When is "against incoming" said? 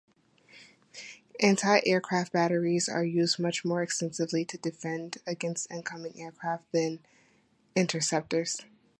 5.27-6.19